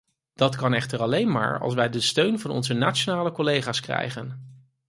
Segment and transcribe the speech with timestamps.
[0.33, 4.41] Dat kan echter alleen maar als wij de steun van onze nationale collega's krijgen.